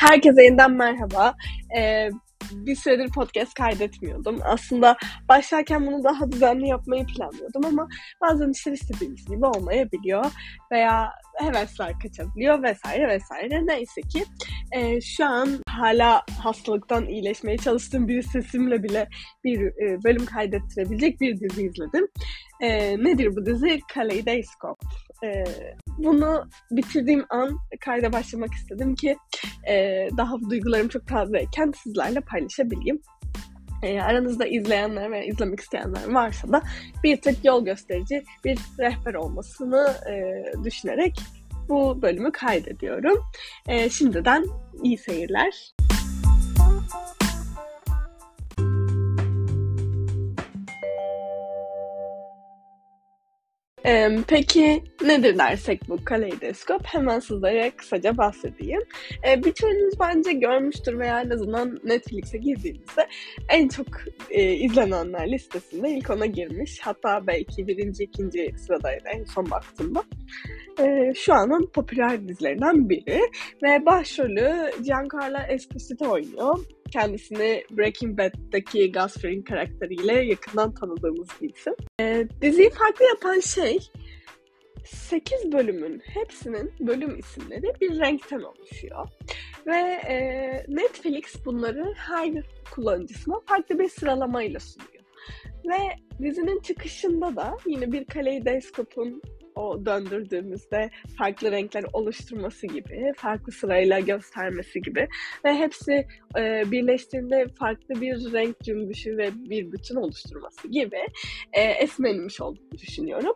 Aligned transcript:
Herkese 0.00 0.42
yeniden 0.42 0.72
merhaba. 0.72 1.34
Ee, 1.78 2.08
bir 2.52 2.76
süredir 2.76 3.10
podcast 3.12 3.54
kaydetmiyordum. 3.54 4.40
Aslında 4.44 4.96
başlarken 5.28 5.86
bunu 5.86 6.04
daha 6.04 6.32
düzenli 6.32 6.68
yapmayı 6.68 7.06
planlıyordum 7.06 7.64
ama 7.64 7.88
bazen 8.20 8.50
işler 8.50 8.72
istediğimiz 8.72 9.26
gibi 9.26 9.46
olmayabiliyor 9.46 10.24
veya 10.72 11.12
hevesler 11.34 11.92
kaçabiliyor 12.02 12.62
vesaire 12.62 13.08
vesaire. 13.08 13.66
Neyse 13.66 14.00
ki 14.00 14.24
e, 14.72 15.00
şu 15.00 15.24
an 15.24 15.48
hala 15.68 16.22
hastalıktan 16.42 17.06
iyileşmeye 17.06 17.58
çalıştığım 17.58 18.08
bir 18.08 18.22
sesimle 18.22 18.82
bile 18.82 19.08
bir 19.44 19.60
e, 19.60 20.04
bölüm 20.04 20.26
kaydettirebilecek 20.26 21.20
bir 21.20 21.40
dizi 21.40 21.62
izledim. 21.62 22.08
E, 22.60 22.98
nedir 23.04 23.36
bu 23.36 23.46
dizi? 23.46 23.80
Kaleidoskop. 23.94 24.78
E, 25.24 25.44
bunu 25.98 26.48
bitirdiğim 26.70 27.24
an 27.30 27.58
kayda 27.80 28.12
başlamak 28.12 28.52
istedim 28.52 28.94
ki 28.94 29.16
e, 29.68 30.08
daha 30.16 30.40
duygularım 30.50 30.88
çok 30.88 31.06
tazeyken 31.06 31.72
sizlerle 31.82 32.20
paylaşabileyim. 32.20 33.00
E, 33.82 34.00
aranızda 34.00 34.46
izleyenler 34.46 35.10
veya 35.10 35.24
izlemek 35.24 35.60
isteyenler 35.60 36.08
varsa 36.08 36.52
da 36.52 36.62
bir 37.04 37.20
tık 37.20 37.44
yol 37.44 37.64
gösterici 37.64 38.24
bir 38.44 38.58
rehber 38.78 39.14
olmasını 39.14 39.94
e, 40.10 40.42
düşünerek 40.64 41.20
bu 41.68 42.02
bölümü 42.02 42.32
kaydediyorum. 42.32 43.18
E, 43.68 43.90
şimdiden 43.90 44.44
iyi 44.82 44.98
seyirler. 44.98 45.77
Peki 54.28 54.82
nedir 55.04 55.38
dersek 55.38 55.88
bu 55.88 56.04
kaleidoskop? 56.04 56.80
Hemen 56.84 57.18
sizlere 57.18 57.70
kısaca 57.70 58.16
bahsedeyim. 58.16 58.80
Ee, 59.28 59.44
birçoğunuz 59.44 60.00
bence 60.00 60.32
görmüştür 60.32 60.98
veya 60.98 61.20
en 61.20 61.30
azından 61.30 61.78
Netflix'e 61.84 62.38
girdiğinizde 62.38 63.08
en 63.48 63.68
çok 63.68 63.86
e, 64.30 64.52
izlenenler 64.52 65.32
listesinde 65.32 65.90
ilk 65.90 66.10
ona 66.10 66.26
girmiş. 66.26 66.80
Hatta 66.82 67.26
belki 67.26 67.66
birinci, 67.66 68.04
ikinci 68.04 68.54
sıradaydı 68.58 69.04
en 69.14 69.24
son 69.24 69.50
baktığımda. 69.50 70.02
Ee, 70.80 71.12
şu 71.14 71.34
anın 71.34 71.70
popüler 71.74 72.28
dizilerinden 72.28 72.88
biri 72.88 73.20
ve 73.62 73.86
başrolü 73.86 74.70
Giancarlo 74.84 75.38
Esposito 75.48 76.10
oynuyor 76.10 76.58
kendisini 76.92 77.64
Breaking 77.70 78.18
Bad'daki 78.18 78.92
Gus 78.92 79.14
karakteriyle 79.48 80.12
yakından 80.12 80.74
tanıdığımız 80.74 81.28
bir 81.42 81.54
isim. 81.54 81.74
E, 82.00 82.26
diziyi 82.42 82.70
farklı 82.70 83.04
yapan 83.04 83.40
şey 83.40 83.78
8 84.84 85.52
bölümün 85.52 86.02
hepsinin 86.04 86.72
bölüm 86.80 87.18
isimleri 87.18 87.72
bir 87.80 87.98
renkten 87.98 88.40
oluşuyor. 88.40 89.08
Ve 89.66 89.76
e, 90.08 90.16
Netflix 90.68 91.44
bunları 91.44 91.94
her 91.96 92.32
kullanıcısına 92.70 93.40
farklı 93.46 93.78
bir 93.78 93.88
sıralamayla 93.88 94.60
sunuyor. 94.60 95.04
Ve 95.64 95.78
dizinin 96.24 96.60
çıkışında 96.60 97.36
da 97.36 97.56
yine 97.66 97.92
bir 97.92 98.04
kaleidoskopun 98.04 99.22
o 99.58 99.86
döndürdüğümüzde 99.86 100.90
farklı 101.18 101.50
renkler 101.50 101.84
oluşturması 101.92 102.66
gibi, 102.66 103.12
farklı 103.16 103.52
sırayla 103.52 104.00
göstermesi 104.00 104.80
gibi 104.80 105.08
ve 105.44 105.54
hepsi 105.54 106.06
e, 106.38 106.62
birleştiğinde 106.70 107.46
farklı 107.58 108.00
bir 108.00 108.32
renk 108.32 108.60
cümbüşü 108.62 109.16
ve 109.16 109.30
bir 109.34 109.72
bütün 109.72 109.96
oluşturması 109.96 110.68
gibi 110.68 111.00
e, 111.52 111.62
esmerilmiş 111.62 112.40
olduğunu 112.40 112.78
düşünüyorum. 112.78 113.34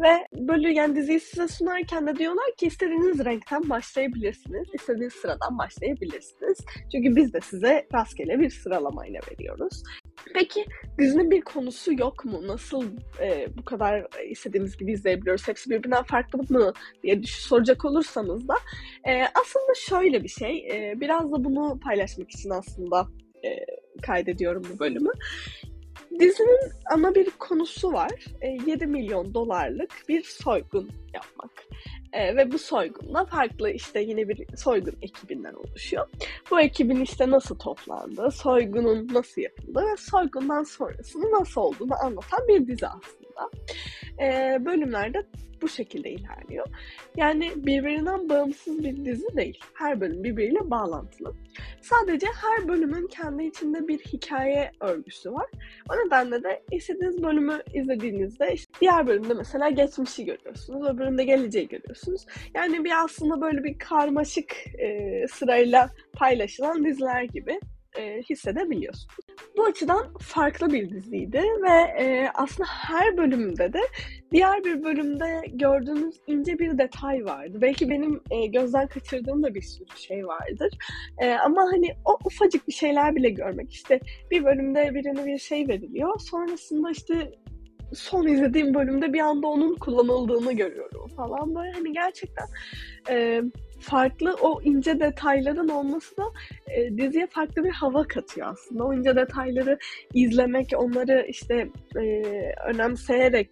Ve 0.00 0.26
böyle 0.32 0.72
yani 0.72 0.96
diziyi 0.96 1.20
size 1.20 1.48
sunarken 1.48 2.06
de 2.06 2.16
diyorlar 2.16 2.54
ki 2.58 2.66
istediğiniz 2.66 3.24
renkten 3.24 3.70
başlayabilirsiniz, 3.70 4.68
istediğiniz 4.74 5.12
sıradan 5.12 5.58
başlayabilirsiniz. 5.58 6.58
Çünkü 6.92 7.16
biz 7.16 7.32
de 7.32 7.40
size 7.40 7.86
rastgele 7.94 8.38
bir 8.38 8.50
sıralamayla 8.50 9.20
veriyoruz. 9.30 9.82
Peki 10.34 10.64
dizinin 10.98 11.30
bir 11.30 11.40
konusu 11.40 11.92
yok 11.92 12.24
mu? 12.24 12.46
Nasıl 12.46 12.84
e, 13.20 13.48
bu 13.58 13.64
kadar 13.64 14.06
istediğimiz 14.30 14.76
gibi 14.76 14.92
izleyebiliyoruz? 14.92 15.48
Hepsi 15.48 15.70
birbirinden 15.70 16.02
farklı 16.02 16.38
mı 16.48 16.72
diye 17.02 17.20
soracak 17.26 17.84
olursanız 17.84 18.48
da 18.48 18.54
e, 19.04 19.22
aslında 19.22 19.74
şöyle 19.76 20.24
bir 20.24 20.28
şey. 20.28 20.68
E, 20.70 21.00
biraz 21.00 21.32
da 21.32 21.44
bunu 21.44 21.80
paylaşmak 21.80 22.30
için 22.30 22.50
aslında 22.50 23.06
e, 23.44 23.48
kaydediyorum 24.02 24.62
bu 24.74 24.78
bölümü. 24.78 25.10
Dizinin 26.20 26.72
ana 26.94 27.14
bir 27.14 27.30
konusu 27.30 27.92
var. 27.92 28.24
E, 28.40 28.48
7 28.66 28.86
milyon 28.86 29.34
dolarlık 29.34 29.90
bir 30.08 30.22
soygun 30.22 30.90
yapmak. 31.14 31.50
E, 32.12 32.36
ve 32.36 32.52
bu 32.52 32.58
soygunla 32.58 33.24
farklı 33.24 33.70
işte 33.70 34.00
yine 34.00 34.28
bir 34.28 34.56
soygun 34.56 34.94
ekibinden 35.02 35.54
oluşuyor. 35.54 36.08
Bu 36.50 36.60
ekibin 36.60 37.00
işte 37.00 37.30
nasıl 37.30 37.58
toplandığı, 37.58 38.30
soygunun 38.30 39.08
nasıl 39.12 39.42
yapıldığı 39.42 39.80
ve 39.80 39.96
soygundan 39.98 40.62
sonrasının 40.62 41.40
nasıl 41.40 41.60
olduğunu 41.60 42.04
anlatan 42.04 42.48
bir 42.48 42.66
dizi 42.66 42.86
aslında. 42.86 43.50
E, 44.20 44.58
bölümlerde 44.64 45.26
bu 45.62 45.68
şekilde 45.68 46.10
ilerliyor. 46.10 46.66
Yani 47.16 47.52
birbirinden 47.56 48.28
bağımsız 48.28 48.84
bir 48.84 49.04
dizi 49.04 49.36
değil. 49.36 49.60
Her 49.74 50.00
bölüm 50.00 50.24
birbiriyle 50.24 50.70
bağlantılı. 50.70 51.34
Sadece 51.80 52.26
her 52.26 52.68
bölümün 52.68 53.06
kendi 53.06 53.44
içinde 53.44 53.88
bir 53.88 53.98
hikaye 53.98 54.70
örgüsü 54.80 55.32
var. 55.32 55.46
O 55.90 56.06
nedenle 56.06 56.42
de 56.42 56.62
istediğiniz 56.72 57.22
bölümü 57.22 57.62
izlediğinizde 57.74 58.52
işte 58.54 58.72
diğer 58.80 59.06
bölümde 59.06 59.34
mesela 59.34 59.70
geçmişi 59.70 60.24
görüyorsunuz, 60.24 60.88
öbür 60.88 60.98
bölümde 60.98 61.24
geleceği 61.24 61.68
görüyorsunuz. 61.68 62.26
Yani 62.54 62.84
bir 62.84 63.04
aslında 63.04 63.40
böyle 63.40 63.64
bir 63.64 63.78
karmaşık 63.78 64.52
e, 64.78 65.24
sırayla 65.28 65.90
paylaşılan 66.12 66.84
diziler 66.84 67.22
gibi 67.22 67.60
e, 67.98 68.22
hissedebiliyorsunuz. 68.30 69.16
Bu 69.56 69.64
açıdan 69.64 70.14
farklı 70.20 70.72
bir 70.72 70.90
diziydi 70.90 71.42
ve 71.62 72.02
e, 72.02 72.28
aslında 72.34 72.68
her 72.68 73.16
bölümde 73.16 73.72
de 73.72 73.80
diğer 74.32 74.64
bir 74.64 74.84
bölümde 74.84 75.42
gördüğünüz 75.46 76.14
ince 76.26 76.58
bir 76.58 76.78
detay 76.78 77.24
vardı. 77.24 77.58
Belki 77.60 77.90
benim 77.90 78.20
e, 78.30 78.46
gözden 78.46 78.86
kaçırdığım 78.86 79.42
da 79.42 79.54
bir 79.54 79.62
sürü 79.62 79.96
şey 79.96 80.26
vardır. 80.26 80.78
E, 81.18 81.32
ama 81.34 81.62
hani 81.62 81.88
o 82.04 82.18
ufacık 82.24 82.68
bir 82.68 82.72
şeyler 82.72 83.16
bile 83.16 83.30
görmek 83.30 83.72
işte 83.72 84.00
bir 84.30 84.44
bölümde 84.44 84.94
birine 84.94 85.26
bir 85.26 85.38
şey 85.38 85.68
veriliyor. 85.68 86.20
Sonrasında 86.20 86.90
işte 86.90 87.32
son 87.94 88.26
izlediğim 88.26 88.74
bölümde 88.74 89.12
bir 89.12 89.20
anda 89.20 89.46
onun 89.46 89.74
kullanıldığını 89.74 90.52
görüyorum 90.52 91.08
falan 91.16 91.54
böyle 91.54 91.72
hani 91.72 91.92
gerçekten 91.92 92.46
e, 93.10 93.42
farklı 93.80 94.36
o 94.40 94.62
ince 94.62 95.00
detayların 95.00 95.68
olması 95.68 96.16
da 96.16 96.22
e, 96.66 96.98
diziye 96.98 97.26
farklı 97.26 97.64
bir 97.64 97.70
hava 97.70 98.06
katıyor 98.06 98.46
aslında. 98.52 98.84
O 98.84 98.94
ince 98.94 99.16
detayları 99.16 99.78
izlemek, 100.14 100.72
onları 100.76 101.26
işte 101.28 101.68
e, 101.96 102.22
önemseyerek 102.68 103.50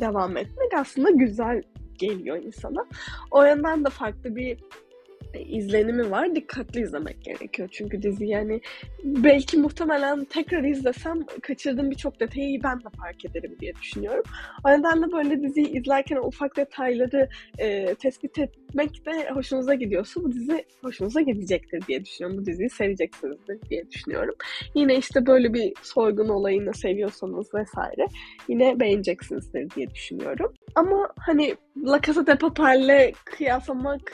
devam 0.00 0.36
etmek 0.36 0.74
aslında 0.74 1.10
güzel 1.10 1.62
geliyor 1.98 2.36
insana. 2.36 2.86
O 3.30 3.44
yönden 3.44 3.84
de 3.84 3.90
farklı 3.90 4.36
bir 4.36 4.58
izlenimi 5.40 6.10
var. 6.10 6.34
Dikkatli 6.34 6.80
izlemek 6.80 7.22
gerekiyor. 7.22 7.68
Çünkü 7.72 8.02
dizi 8.02 8.26
yani 8.26 8.60
belki 9.04 9.56
muhtemelen 9.56 10.24
tekrar 10.24 10.64
izlesem 10.64 11.26
kaçırdığım 11.42 11.90
birçok 11.90 12.20
detayı 12.20 12.62
ben 12.62 12.78
de 12.78 12.88
fark 13.00 13.24
ederim 13.24 13.56
diye 13.60 13.72
düşünüyorum. 13.82 14.22
O 14.64 14.70
nedenle 14.70 15.12
böyle 15.12 15.42
diziyi 15.42 15.68
izlerken 15.68 16.16
ufak 16.16 16.56
detayları 16.56 17.28
e, 17.58 17.94
tespit 17.94 18.38
etmek 18.38 19.06
de 19.06 19.30
hoşunuza 19.30 19.74
gidiyorsa 19.74 20.22
bu 20.22 20.32
dizi 20.32 20.64
hoşunuza 20.82 21.20
gidecektir 21.20 21.86
diye 21.88 22.04
düşünüyorum. 22.04 22.42
Bu 22.42 22.46
diziyi 22.46 22.70
seveceksinizdir 22.70 23.58
diye 23.70 23.90
düşünüyorum. 23.90 24.34
Yine 24.74 24.96
işte 24.96 25.26
böyle 25.26 25.54
bir 25.54 25.72
soygun 25.82 26.28
olayını 26.28 26.74
seviyorsanız 26.74 27.54
vesaire 27.54 28.06
yine 28.48 28.80
beğeneceksinizdir 28.80 29.70
diye 29.70 29.90
düşünüyorum. 29.90 30.54
Ama 30.74 31.08
hani 31.18 31.54
La 31.76 32.00
Casa 32.00 32.26
de 32.26 32.38
Papel'le 32.38 33.12
kıyaslamak 33.24 34.12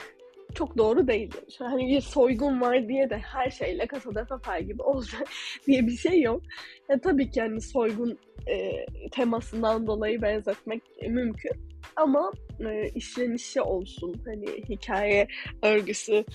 çok 0.55 0.77
doğru 0.77 1.07
değil. 1.07 1.31
Hani 1.59 1.87
bir 1.87 2.01
soygun 2.01 2.61
var 2.61 2.87
diye 2.87 3.09
de 3.09 3.17
her 3.17 3.49
şeyle 3.49 3.87
kasada 3.87 4.25
papel 4.25 4.63
gibi 4.63 4.81
olacak 4.83 5.27
diye 5.67 5.87
bir 5.87 5.97
şey 5.97 6.21
yok. 6.21 6.41
Ya, 6.89 7.01
tabii 7.01 7.29
ki 7.31 7.41
hani 7.41 7.61
soygun 7.61 8.19
e, 8.47 8.85
temasından 9.11 9.87
dolayı 9.87 10.21
benzetmek 10.21 10.83
mümkün. 11.09 11.51
Ama 11.95 12.31
e, 12.59 12.89
işlenişi 12.95 13.61
olsun, 13.61 14.15
hani 14.25 14.45
hikaye 14.69 15.27
örgüsü 15.61 16.25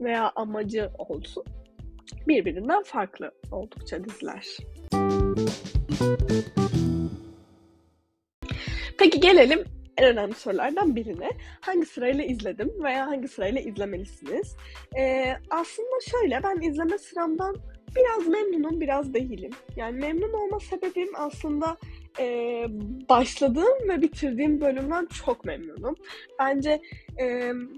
veya 0.00 0.32
amacı 0.36 0.90
olsun 0.98 1.44
birbirinden 2.28 2.82
farklı 2.82 3.30
oldukça 3.52 4.04
diziler. 4.04 4.56
Peki 8.98 9.20
gelelim 9.20 9.77
en 9.98 10.04
önemli 10.04 10.34
sorulardan 10.34 10.96
birine. 10.96 11.30
Hangi 11.60 11.86
sırayla 11.86 12.24
izledim 12.24 12.72
veya 12.84 13.06
hangi 13.06 13.28
sırayla 13.28 13.60
izlemelisiniz? 13.60 14.56
Ee, 14.98 15.36
aslında 15.50 15.96
şöyle 16.10 16.42
ben 16.42 16.60
izleme 16.60 16.98
sıramdan 16.98 17.56
biraz 17.96 18.28
memnunum 18.28 18.80
biraz 18.80 19.14
değilim. 19.14 19.50
Yani 19.76 20.00
memnun 20.00 20.32
olma 20.32 20.60
sebebim 20.60 21.08
aslında 21.14 21.76
e, 22.20 22.66
başladığım 23.08 23.88
ve 23.88 24.02
bitirdiğim 24.02 24.60
bölümden 24.60 25.06
çok 25.06 25.44
memnunum. 25.44 25.94
Bence 26.38 26.82
e, 27.16 27.24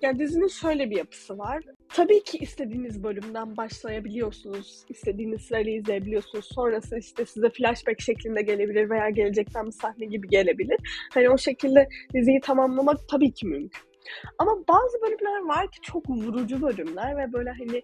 yani 0.02 0.18
dizinin 0.18 0.48
şöyle 0.48 0.90
bir 0.90 0.96
yapısı 0.96 1.38
var. 1.38 1.62
Tabii 1.88 2.22
ki 2.22 2.38
istediğiniz 2.38 3.02
bölümden 3.02 3.56
başlayabiliyorsunuz. 3.56 4.84
istediğiniz 4.88 5.42
sırayla 5.42 5.72
izleyebiliyorsunuz. 5.72 6.48
Sonrası 6.54 6.98
işte 6.98 7.24
size 7.24 7.50
flashback 7.50 8.00
şeklinde 8.00 8.42
gelebilir 8.42 8.90
veya 8.90 9.10
gelecekten 9.10 9.66
bir 9.66 9.72
sahne 9.72 10.06
gibi 10.06 10.28
gelebilir. 10.28 10.78
Hani 11.14 11.30
o 11.30 11.38
şekilde 11.38 11.88
diziyi 12.14 12.40
tamamlamak 12.40 13.08
tabii 13.08 13.32
ki 13.32 13.46
mümkün. 13.46 13.90
Ama 14.38 14.52
bazı 14.68 15.00
bölümler 15.02 15.44
var 15.48 15.70
ki 15.70 15.80
çok 15.82 16.10
vurucu 16.10 16.62
bölümler 16.62 17.16
ve 17.16 17.32
böyle 17.32 17.50
hani 17.50 17.82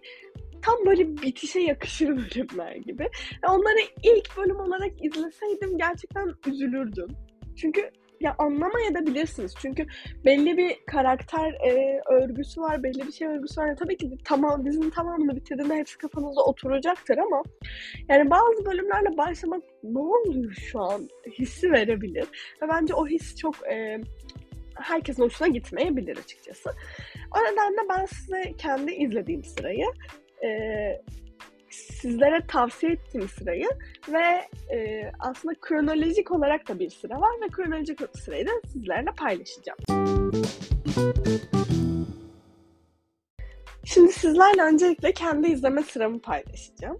tam 0.67 0.85
böyle 0.85 1.17
bitişe 1.17 1.59
yakışır 1.59 2.07
bölümler 2.17 2.75
gibi. 2.75 3.09
Onları 3.47 3.79
ilk 4.03 4.37
bölüm 4.37 4.59
olarak 4.59 5.05
izleseydim 5.05 5.77
gerçekten 5.77 6.33
üzülürdüm. 6.47 7.07
Çünkü 7.55 7.91
ya 8.21 8.35
anlamayabilirsiniz. 8.37 9.53
Çünkü 9.61 9.85
belli 10.25 10.57
bir 10.57 10.85
karakter 10.85 11.53
e, 11.53 12.01
örgüsü 12.11 12.61
var, 12.61 12.83
belli 12.83 13.07
bir 13.07 13.11
şey 13.11 13.27
örgüsü 13.27 13.61
var. 13.61 13.67
Yani 13.67 13.77
tabii 13.77 13.97
ki 13.97 14.17
tamam 14.25 14.65
dizinin 14.65 14.89
tamamını 14.89 15.35
bitirdiğinde 15.35 15.75
hepsi 15.75 15.97
kafanıza 15.97 16.41
oturacaktır 16.41 17.17
ama 17.17 17.43
yani 18.09 18.29
bazı 18.29 18.65
bölümlerle 18.65 19.17
başlamak 19.17 19.63
ne 19.83 19.99
oluyor 19.99 20.51
şu 20.53 20.79
an 20.79 21.09
hissi 21.39 21.71
verebilir. 21.71 22.25
Ve 22.61 22.67
bence 22.69 22.93
o 22.93 23.07
his 23.07 23.35
çok 23.35 23.55
e, 23.67 24.01
herkesin 24.75 25.23
hoşuna 25.23 25.47
gitmeyebilir 25.47 26.17
açıkçası. 26.17 26.69
O 27.35 27.39
nedenle 27.39 27.89
ben 27.89 28.05
size 28.05 28.53
kendi 28.57 28.91
izlediğim 28.91 29.43
sırayı 29.43 29.85
e, 30.43 31.01
sizlere 31.69 32.47
tavsiye 32.47 32.91
ettiğim 32.91 33.29
sırayı 33.29 33.67
ve 34.09 34.41
e, 34.75 35.11
aslında 35.19 35.55
kronolojik 35.61 36.31
olarak 36.31 36.67
da 36.67 36.79
bir 36.79 36.89
sıra 36.89 37.21
var 37.21 37.31
ve 37.41 37.47
kronolojik 37.47 37.99
sırayı 38.17 38.47
da 38.47 38.51
sizlerle 38.73 39.11
paylaşacağım. 39.17 39.79
Şimdi 43.85 44.11
sizlerle 44.11 44.61
öncelikle 44.61 45.13
kendi 45.13 45.47
izleme 45.47 45.83
sıramı 45.83 46.19
paylaşacağım. 46.19 46.97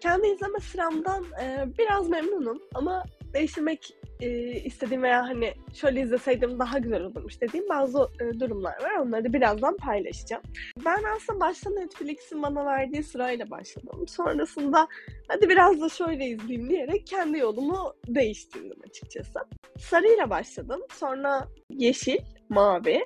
Kendi 0.00 0.26
izleme 0.26 0.58
sıramdan 0.60 1.24
e, 1.42 1.64
biraz 1.78 2.08
memnunum 2.08 2.62
ama 2.74 3.04
değiştirmek 3.34 3.94
e, 4.24 4.60
istediğim 4.60 5.02
veya 5.02 5.28
hani 5.28 5.54
şöyle 5.74 6.00
izleseydim 6.00 6.58
daha 6.58 6.78
güzel 6.78 7.02
olurmuş 7.02 7.40
dediğim 7.40 7.68
bazı 7.68 8.08
e, 8.20 8.40
durumlar 8.40 8.82
var. 8.82 8.94
Onları 9.00 9.32
birazdan 9.32 9.76
paylaşacağım. 9.76 10.42
Ben 10.84 11.02
aslında 11.16 11.40
başta 11.40 11.70
Netflix'in 11.70 12.42
bana 12.42 12.66
verdiği 12.66 13.02
sırayla 13.02 13.50
başladım. 13.50 14.08
Sonrasında 14.08 14.88
hadi 15.28 15.48
biraz 15.48 15.80
da 15.80 15.88
şöyle 15.88 16.26
izleyeyim 16.26 16.70
diyerek 16.70 17.06
kendi 17.06 17.38
yolumu 17.38 17.94
değiştirdim 18.08 18.78
açıkçası. 18.88 19.38
Sarıyla 19.78 20.30
başladım. 20.30 20.80
Sonra 20.92 21.48
yeşil, 21.70 22.18
mavi. 22.48 23.04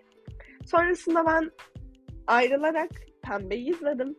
Sonrasında 0.66 1.26
ben 1.26 1.50
ayrılarak 2.26 2.90
pembeyi 3.22 3.70
izledim. 3.70 4.16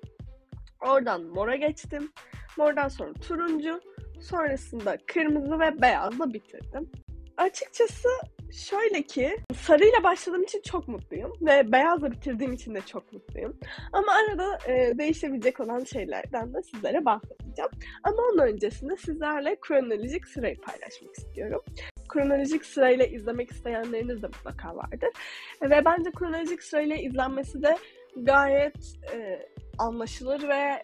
Oradan 0.82 1.24
mora 1.24 1.56
geçtim. 1.56 2.12
Mordan 2.58 2.88
sonra 2.88 3.14
turuncu, 3.14 3.82
Sonrasında 4.22 4.98
kırmızı 5.08 5.60
ve 5.60 5.82
beyazla 5.82 6.34
bitirdim. 6.34 6.92
Açıkçası 7.38 8.10
şöyle 8.52 9.02
ki 9.02 9.38
sarıyla 9.56 10.04
başladığım 10.04 10.44
için 10.44 10.62
çok 10.62 10.88
mutluyum 10.88 11.34
ve 11.42 11.72
beyazla 11.72 12.12
bitirdiğim 12.12 12.54
için 12.54 12.76
de 12.76 12.82
çok 12.82 13.14
mutluyum. 13.14 13.60
Ama 13.94 14.08
arada 14.12 14.58
e, 14.68 14.98
değişebilecek 14.98 15.60
olan 15.60 15.84
şeylerden 15.84 16.54
de 16.54 16.62
sizlere 16.64 17.06
bahsedeceğim. 17.06 17.72
Ama 18.04 18.18
onun 18.18 18.48
öncesinde 18.48 18.98
sizlerle 18.98 19.58
kronolojik 19.62 20.28
sırayı 20.28 20.62
paylaşmak 20.62 21.16
istiyorum. 21.18 21.62
Kronolojik 22.10 22.66
sırayla 22.66 23.06
izlemek 23.06 23.52
isteyenleriniz 23.52 24.22
de 24.22 24.28
mutlaka 24.28 24.76
vardır. 24.76 25.10
Ve 25.62 25.86
bence 25.86 26.12
kronolojik 26.12 26.64
sırayla 26.64 26.96
izlenmesi 26.96 27.64
de 27.64 27.78
gayet 28.16 28.78
e, 29.14 29.40
anlaşılır 29.78 30.48
ve 30.48 30.84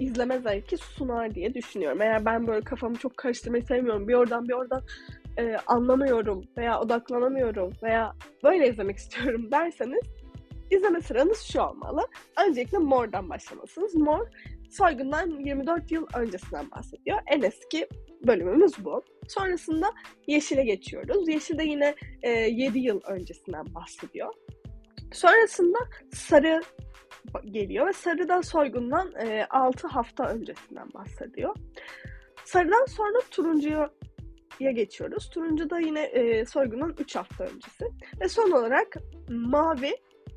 izleme 0.00 0.38
zevki 0.38 0.76
sunar 0.76 1.34
diye 1.34 1.54
düşünüyorum. 1.54 2.02
Eğer 2.02 2.24
ben 2.24 2.46
böyle 2.46 2.64
kafamı 2.64 2.96
çok 2.96 3.16
karıştırmayı 3.16 3.62
sevmiyorum, 3.62 4.08
bir 4.08 4.14
oradan 4.14 4.48
bir 4.48 4.54
oradan 4.54 4.82
e, 5.38 5.56
anlamıyorum 5.66 6.44
veya 6.56 6.80
odaklanamıyorum 6.80 7.72
veya 7.82 8.12
böyle 8.44 8.68
izlemek 8.68 8.96
istiyorum 8.96 9.48
derseniz 9.52 10.02
izleme 10.70 11.00
sıranız 11.00 11.40
şu 11.40 11.60
olmalı. 11.60 12.06
Öncelikle 12.46 12.78
Mor'dan 12.78 13.30
başlamalısınız. 13.30 13.94
Mor, 13.94 14.26
soygundan 14.70 15.30
24 15.30 15.92
yıl 15.92 16.06
öncesinden 16.14 16.70
bahsediyor. 16.70 17.18
En 17.26 17.42
eski 17.42 17.88
bölümümüz 18.26 18.84
bu. 18.84 19.02
Sonrasında 19.28 19.86
Yeşil'e 20.26 20.64
geçiyoruz. 20.64 21.28
Yeşil 21.28 21.58
de 21.58 21.64
yine 21.64 21.94
e, 22.22 22.30
7 22.30 22.78
yıl 22.78 23.00
öncesinden 23.06 23.74
bahsediyor. 23.74 24.34
Sonrasında 25.12 25.78
Sarı 26.12 26.62
geliyor 27.44 27.86
ve 27.86 27.92
Sarı'dan 27.92 28.40
soygundan 28.40 29.12
e, 29.14 29.46
6 29.50 29.88
hafta 29.88 30.28
öncesinden 30.28 30.88
bahsediyor. 30.94 31.56
Sarı'dan 32.44 32.84
sonra 32.84 33.18
turuncuya 33.30 33.90
geçiyoruz. 34.60 35.30
Turuncu 35.30 35.70
da 35.70 35.80
yine 35.80 36.02
e, 36.02 36.46
soygundan 36.46 36.94
3 36.98 37.16
hafta 37.16 37.44
öncesi. 37.44 37.84
Ve 38.20 38.28
son 38.28 38.50
olarak 38.50 38.96
mavi 39.28 39.92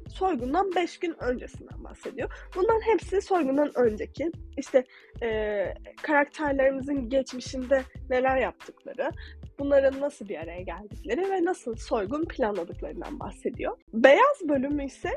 soygundan 0.08 0.76
5 0.76 1.00
gün 1.00 1.16
öncesinden 1.24 1.84
bahsediyor. 1.84 2.34
Bunların 2.56 2.82
hepsi 2.82 3.22
soygundan 3.22 3.72
önceki. 3.76 4.32
İşte 4.58 4.84
e, 5.24 5.64
karakterlerimizin 6.02 7.10
geçmişinde 7.10 7.82
neler 8.10 8.38
yaptıkları, 8.38 9.12
bunların 9.60 10.02
nasıl 10.02 10.30
bir 10.30 10.38
araya 10.38 10.62
geldikleri 10.62 11.32
ve 11.32 11.46
nasıl 11.46 11.76
soygun 11.76 12.26
planladıklarından 12.26 13.20
bahsediyor. 13.20 13.78
Beyaz 13.94 14.50
bölümü 14.50 14.86
ise 14.86 15.10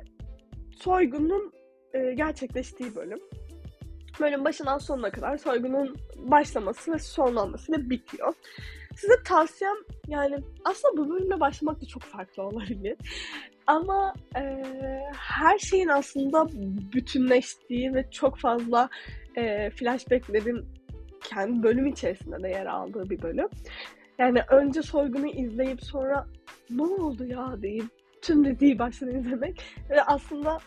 soygunun 0.79 1.53
e, 1.97 2.15
gerçekleştiği 2.15 2.95
bölüm. 2.95 3.21
Bölüm 4.21 4.45
başından 4.45 4.79
sonuna 4.79 5.11
kadar 5.11 5.37
soygunun 5.37 5.97
başlaması 6.17 6.93
ve 6.93 6.99
sonlanmasıyla 6.99 7.91
bitiyor. 7.91 8.35
Size 8.97 9.23
tavsiyem 9.25 9.77
yani 10.09 10.37
aslında 10.65 10.97
bu 10.97 11.11
bölümle 11.11 11.41
başlamak 11.41 11.81
da 11.81 11.87
çok 11.87 12.03
farklı 12.03 12.43
olabilir. 12.43 12.97
Ama 13.67 14.15
e, 14.37 14.63
her 15.17 15.59
şeyin 15.59 15.89
aslında 15.89 16.49
bütünleştiği 16.93 17.95
ve 17.95 18.11
çok 18.11 18.39
fazla 18.39 18.89
e, 19.37 19.71
flashbacklerin 19.71 20.65
kendi 21.25 21.63
bölüm 21.63 21.87
içerisinde 21.87 22.43
de 22.43 22.49
yer 22.49 22.67
aldığı 22.67 23.11
bir 23.11 23.23
bölüm. 23.23 23.49
Yani 24.19 24.43
önce 24.51 24.83
soygunu 24.83 25.27
izleyip 25.27 25.85
sonra 25.85 26.27
ne 26.71 26.83
oldu 26.83 27.25
ya 27.25 27.63
deyip 27.63 27.87
tüm 28.23 28.45
diziyi 28.45 28.79
baştan 28.79 29.09
izlemek 29.09 29.63
ve 29.91 30.03
aslında 30.03 30.59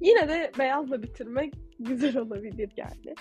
Yine 0.00 0.28
de 0.28 0.52
beyazla 0.58 1.02
bitirmek 1.02 1.54
güzel 1.78 2.16
olabilir 2.16 2.70
yani. 2.76 3.14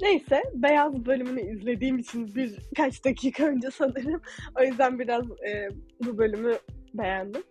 Neyse 0.00 0.42
beyaz 0.54 1.06
bölümünü 1.06 1.40
izlediğim 1.40 1.98
için 1.98 2.34
birkaç 2.34 3.04
dakika 3.04 3.46
önce 3.46 3.70
sanırım. 3.70 4.20
O 4.60 4.62
yüzden 4.62 4.98
biraz 4.98 5.24
e, 5.30 5.68
bu 6.04 6.18
bölümü 6.18 6.54
beğendim. 6.94 7.42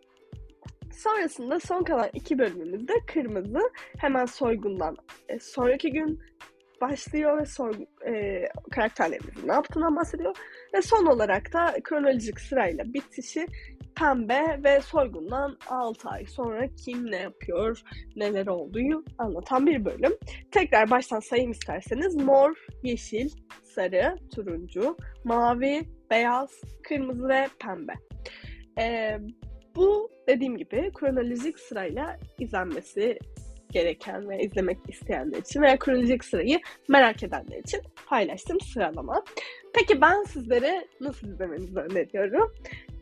Sonrasında 0.92 1.60
son 1.60 1.84
kalan 1.84 2.10
iki 2.13 2.39
bölümümüzde 2.39 2.94
kırmızı 3.08 3.60
hemen 3.98 4.25
soygundan 4.25 4.98
e, 5.30 5.39
sonraki 5.39 5.92
gün 5.92 6.20
başlıyor 6.84 7.42
ve 7.42 7.46
soygun, 7.46 7.88
e, 8.08 8.44
karakterlerimizin 8.72 9.48
ne 9.48 9.54
yaptığından 9.54 9.96
bahsediyor. 9.96 10.36
Ve 10.74 10.82
son 10.82 11.06
olarak 11.06 11.54
da 11.54 11.74
kronolojik 11.84 12.40
sırayla 12.40 12.94
bitişi 12.94 13.48
pembe 13.96 14.60
ve 14.63 14.82
soygundan 14.82 15.58
6 15.68 16.10
ay 16.10 16.25
sonra 16.25 16.68
kim 16.86 17.12
ne 17.12 17.18
yapıyor, 17.18 17.82
neler 18.16 18.48
olduğu 18.48 19.04
anlatan 19.18 19.68
bir 19.68 19.86
bölüm. 19.86 20.13
Tekrar 20.52 20.90
baştan 20.90 21.20
sayayım 21.20 21.52
isterseniz. 21.52 22.16
Mor, 22.16 22.66
yeşil, 22.84 23.30
sarı, 23.63 24.16
turuncu, 24.36 24.98
mavi, 25.24 25.82
beyaz, 26.12 26.62
kırmızı 26.84 27.28
ve 27.28 27.48
pembe. 27.60 27.94
Ee, 28.80 29.20
bu 29.75 30.10
dediğim 30.28 30.58
gibi 30.58 30.92
kronolojik 30.94 31.60
sırayla 31.60 32.20
izlenmesi 32.40 33.20
gereken 33.74 34.30
ve 34.30 34.39
izlemek 34.39 34.77
isteyenler 34.88 35.38
için 35.38 35.62
veya 35.62 35.80
kronolojik 35.80 36.25
sırayı 36.25 36.60
merak 36.88 37.24
edenler 37.24 37.58
için 37.58 37.82
paylaştım 38.08 38.60
sıralama. 38.62 39.24
Peki 39.74 40.01
ben 40.01 40.24
sizlere 40.24 40.88
nasıl 41.00 41.27
izlemenizi 41.27 41.80
öneriyorum? 41.80 42.53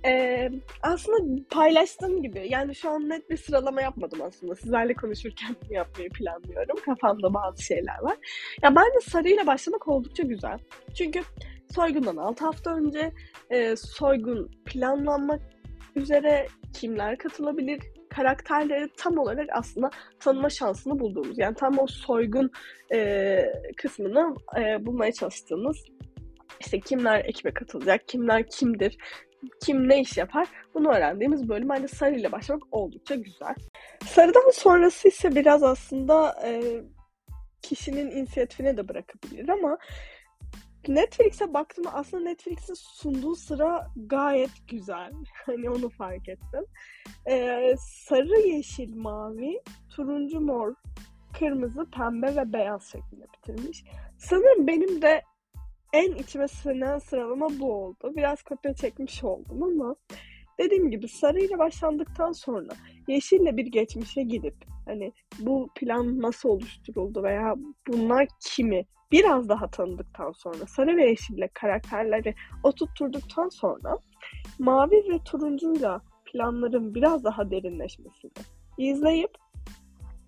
Ee, 0.06 0.50
aslında 0.82 1.44
paylaştığım 1.50 2.22
gibi 2.22 2.48
yani 2.50 2.75
şu 2.75 2.90
an 2.90 3.10
net 3.10 3.30
bir 3.30 3.38
sıralama 3.38 3.82
yapmadım 3.82 4.22
aslında. 4.22 4.56
Sizlerle 4.56 4.94
konuşurken 4.94 5.56
yapmayı 5.70 6.10
planlıyorum. 6.10 6.75
Kafamda 6.86 7.34
bazı 7.34 7.63
şeyler 7.63 8.01
var. 8.01 8.18
Ya 8.63 8.75
bence 8.75 9.10
sarıyla 9.10 9.48
başlamak 9.48 9.88
oldukça 9.88 10.24
güzel. 10.24 10.58
Çünkü 10.96 11.22
soygundan 11.75 12.18
6 12.18 12.46
hafta 12.46 12.75
önce 12.75 13.12
e, 13.50 13.75
soygun 13.75 14.51
planlanmak 14.66 15.42
üzere 15.96 16.48
kimler 16.74 17.18
katılabilir, 17.18 17.80
karakterleri 18.15 18.89
tam 18.98 19.18
olarak 19.18 19.50
aslında 19.51 19.89
tanıma 20.20 20.50
şansını 20.50 21.00
bulduğumuz 21.00 21.38
yani 21.38 21.56
tam 21.56 21.80
o 21.80 21.88
soygun 21.88 22.51
e, 22.94 23.39
kısmını 23.77 24.36
e, 24.60 24.86
bulmaya 24.86 25.12
çalıştığımız 25.12 25.77
işte 26.60 26.80
kimler 26.80 27.25
ekibe 27.25 27.51
katılacak, 27.51 28.08
kimler 28.08 28.48
kimdir, 28.50 28.98
kim 29.65 29.89
ne 29.89 30.01
iş 30.01 30.18
yapar 30.18 30.48
bunu 30.74 30.89
öğrendiğimiz 30.89 31.50
bölüm 31.50 31.70
hani 31.70 31.88
Sarı 31.88 32.15
ile 32.15 32.32
başlamak 32.32 32.63
oldukça 32.72 33.15
güzel. 33.15 33.56
Sarıdan 34.06 34.51
sonrası 34.51 35.08
ise 35.08 35.36
biraz 35.36 35.63
aslında 35.63 36.36
e, 36.46 36.62
kişinin 37.62 38.12
inisiyatifine 38.12 38.77
de 38.77 38.88
bırakabilir 38.88 39.50
ama 39.50 39.77
Netflix'e 40.88 41.54
baktım 41.54 41.86
aslında 41.94 42.24
Netflix'in 42.24 42.74
sunduğu 42.74 43.36
sıra 43.36 43.88
gayet 43.96 44.68
güzel. 44.68 45.12
Hani 45.46 45.70
onu 45.70 45.90
fark 45.90 46.30
ettim. 46.30 46.66
Ee, 47.30 47.76
sarı, 47.80 48.40
yeşil, 48.48 48.96
mavi, 48.96 49.62
turuncu, 49.96 50.42
mor, 50.42 50.74
kırmızı, 51.40 51.86
pembe 51.98 52.36
ve 52.36 52.54
beyaz 52.54 52.84
şeklinde 52.84 53.26
bitirmiş. 53.38 53.84
Sanırım 54.18 54.68
benim 54.68 55.02
de 55.02 55.22
en 55.94 56.12
içime 56.12 56.48
sinen 56.48 57.00
sıralama 57.00 57.48
bu 57.60 57.74
oldu. 57.74 58.14
Biraz 58.16 58.44
kopya 58.44 58.74
çekmiş 58.74 59.24
oldum 59.24 59.64
ama 59.64 59.96
dediğim 60.60 60.92
gibi 60.92 61.08
sarıyla 61.08 61.60
başlandıktan 61.60 62.32
sonra 62.32 62.70
yeşille 63.12 63.58
bir 63.58 63.65
geçmişe 63.65 64.24
gidip 64.24 64.56
hani 64.86 65.13
bu 65.39 65.70
plan 65.75 66.22
nasıl 66.22 66.50
oluşturuldu 66.50 67.24
veya 67.24 67.56
bunlar 67.88 68.27
kimi 68.39 68.86
biraz 69.12 69.50
daha 69.50 69.72
tanıdıktan 69.72 70.32
sonra 70.32 70.65
sarı 70.68 70.98
ve 70.98 71.10
yeşille 71.10 71.50
karakterleri 71.53 72.36
oturtturduktan 72.63 73.50
sonra 73.50 73.98
mavi 74.60 74.96
ve 75.13 75.24
turuncuyla 75.25 76.01
planların 76.25 76.96
biraz 76.96 77.24
daha 77.24 77.51
derinleşmesini 77.51 78.32
izleyip 78.77 79.32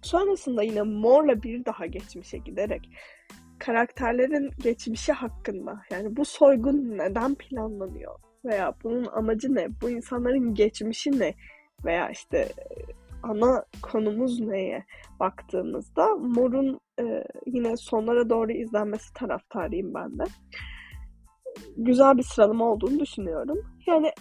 sonrasında 0.01 0.63
yine 0.63 0.81
morla 0.81 1.43
bir 1.43 1.65
daha 1.65 1.85
geçmişe 1.85 2.37
giderek 2.37 2.89
karakterlerin 3.59 4.51
geçmişi 4.63 5.11
hakkında 5.11 5.81
yani 5.91 6.15
bu 6.15 6.25
soygun 6.25 6.97
neden 6.97 7.35
planlanıyor 7.35 8.19
veya 8.45 8.73
bunun 8.83 9.05
amacı 9.05 9.55
ne, 9.55 9.67
bu 9.81 9.89
insanların 9.89 10.53
geçmişi 10.53 11.19
ne 11.19 11.33
veya 11.85 12.09
işte 12.09 12.49
ana 13.23 13.65
konumuz 13.81 14.39
neye 14.39 14.85
baktığımızda 15.19 16.15
Mor'un 16.15 16.79
e, 16.99 17.23
yine 17.45 17.77
sonlara 17.77 18.29
doğru 18.29 18.51
izlenmesi 18.51 19.13
taraftarıyım 19.13 19.93
ben 19.93 20.19
de. 20.19 20.23
Güzel 21.77 22.17
bir 22.17 22.23
sıralama 22.23 22.71
olduğunu 22.71 22.99
düşünüyorum. 22.99 23.57
Yani 23.87 24.11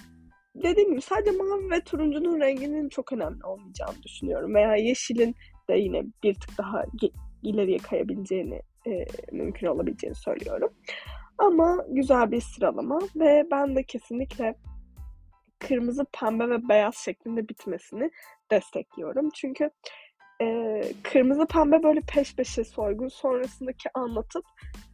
dediğim 0.55 0.91
gibi 0.91 1.01
sadece 1.01 1.31
mavi 1.31 1.71
ve 1.71 1.81
turuncunun 1.81 2.41
renginin 2.41 2.89
çok 2.89 3.13
önemli 3.13 3.45
olmayacağını 3.45 4.03
düşünüyorum. 4.03 4.55
Veya 4.55 4.77
yeşilin 4.77 5.35
de 5.69 5.75
yine 5.75 6.03
bir 6.23 6.35
tık 6.35 6.59
daha 6.59 6.85
ileriye 7.43 7.79
kayabileceğini, 7.79 8.61
e, 8.87 9.05
mümkün 9.33 9.67
olabileceğini 9.67 10.17
söylüyorum. 10.17 10.73
Ama 11.39 11.85
güzel 11.89 12.31
bir 12.31 12.41
sıralama 12.41 12.99
ve 13.17 13.47
ben 13.51 13.77
de 13.77 13.83
kesinlikle 13.83 14.55
kırmızı, 15.69 16.07
pembe 16.21 16.51
ve 16.51 16.69
beyaz 16.69 16.97
şeklinde 16.97 17.49
bitmesini 17.49 18.11
destekliyorum. 18.51 19.31
Çünkü 19.35 19.71
e, 20.43 20.81
kırmızı 21.03 21.47
pembe 21.47 21.83
böyle 21.83 22.01
peş 22.01 22.37
peşe 22.37 22.65
soygun 22.65 23.09
sonrasındaki 23.09 23.89
anlatıp 23.95 24.45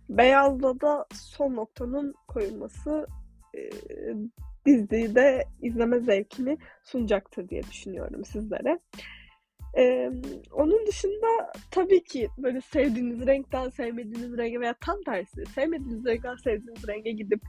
beyazla 0.08 0.80
da 0.80 1.06
son 1.12 1.56
noktanın 1.56 2.14
koyulması 2.28 3.06
e, 3.54 3.60
dizide 4.66 5.44
izleme 5.62 6.00
zevkini 6.00 6.58
sunacaktır 6.84 7.48
diye 7.48 7.62
düşünüyorum 7.62 8.24
sizlere. 8.24 8.78
Ee, 9.78 10.10
onun 10.52 10.86
dışında 10.86 11.52
tabii 11.70 12.04
ki 12.04 12.28
böyle 12.38 12.60
sevdiğiniz 12.60 13.26
renkten 13.26 13.68
sevmediğiniz 13.68 14.38
renge 14.38 14.60
veya 14.60 14.74
tam 14.80 15.02
tersi 15.02 15.46
sevmediğiniz 15.46 16.06
renkten 16.06 16.36
sevdiğiniz 16.36 16.88
renge 16.88 17.10
gidip 17.10 17.40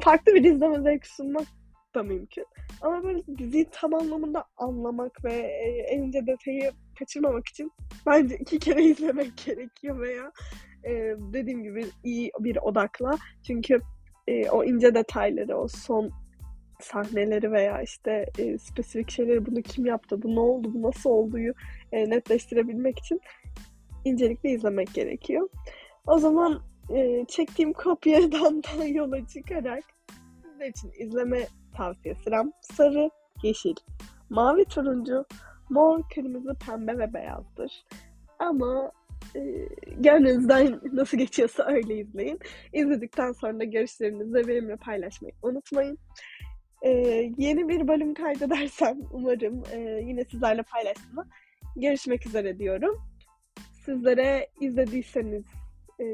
farklı 0.00 0.34
bir 0.34 0.44
izleme 0.44 0.80
zevki 0.80 1.14
sunmak 1.14 1.46
da 1.94 2.02
mümkün. 2.02 2.46
Ama 2.80 3.04
böyle 3.04 3.22
diziyi 3.38 3.66
tam 3.72 3.94
anlamında 3.94 4.44
anlamak 4.56 5.24
ve 5.24 5.32
en 5.90 6.02
ince 6.02 6.26
detayı 6.26 6.70
kaçırmamak 6.98 7.48
için 7.48 7.72
bence 8.06 8.36
iki 8.36 8.58
kere 8.58 8.84
izlemek 8.90 9.32
gerekiyor 9.46 10.00
veya 10.00 10.32
e, 10.84 11.14
dediğim 11.18 11.62
gibi 11.62 11.86
iyi 12.04 12.32
bir 12.40 12.56
odakla. 12.56 13.18
Çünkü 13.46 13.78
e, 14.28 14.50
o 14.50 14.64
ince 14.64 14.94
detayları, 14.94 15.58
o 15.58 15.68
son 15.68 16.10
sahneleri 16.80 17.52
veya 17.52 17.82
işte 17.82 18.26
e, 18.38 18.58
spesifik 18.58 19.10
şeyleri 19.10 19.46
bunu 19.46 19.62
kim 19.62 19.86
yaptı, 19.86 20.22
bu 20.22 20.34
ne 20.34 20.40
oldu, 20.40 20.74
bu 20.74 20.82
nasıl 20.82 21.10
olduğu 21.10 21.38
e, 21.92 22.10
netleştirebilmek 22.10 22.98
için 22.98 23.20
incelikle 24.04 24.50
izlemek 24.50 24.94
gerekiyor. 24.94 25.48
O 26.06 26.18
zaman 26.18 26.62
e, 26.94 27.24
çektiğim 27.28 27.72
kopyadan 27.72 28.62
da 28.78 28.84
yola 28.84 29.26
çıkarak 29.26 29.84
sizler 30.60 30.70
için 30.70 30.92
izleme 30.98 31.46
tavsiye 31.76 32.14
sıram 32.14 32.52
sarı, 32.60 33.10
yeşil, 33.42 33.74
mavi, 34.30 34.64
turuncu, 34.64 35.24
mor, 35.70 36.02
kırmızı, 36.14 36.56
pembe 36.66 36.98
ve 36.98 37.14
beyazdır. 37.14 37.84
Ama 38.38 38.92
e, 39.36 39.40
gönlünüzden 39.96 40.80
nasıl 40.92 41.18
geçiyorsa 41.18 41.64
öyle 41.64 41.96
izleyin. 41.96 42.38
İzledikten 42.72 43.32
sonra 43.32 43.60
da 43.60 43.64
görüşlerinizi 43.64 44.48
benimle 44.48 44.76
paylaşmayı 44.76 45.34
unutmayın. 45.42 45.98
Ee, 46.82 46.90
yeni 47.38 47.68
bir 47.68 47.88
bölüm 47.88 48.14
kaydedersem 48.14 48.98
umarım 49.12 49.62
e, 49.72 49.78
yine 50.06 50.24
sizlerle 50.24 50.62
paylaşmama 50.62 51.26
görüşmek 51.76 52.26
üzere 52.26 52.58
diyorum. 52.58 52.96
Sizlere 53.84 54.48
izlediyseniz 54.60 55.44
e, 56.00 56.06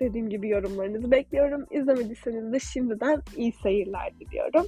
dediğim 0.00 0.30
gibi 0.30 0.48
yorumlarınızı 0.48 1.10
bekliyorum. 1.10 1.66
İzlemediyseniz 1.70 2.52
de 2.52 2.58
şimdiden 2.58 3.22
iyi 3.36 3.52
seyirler 3.52 4.20
diliyorum. 4.20 4.66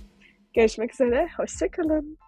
Görüşmek 0.54 0.94
üzere, 0.94 1.28
hoşçakalın. 1.36 2.18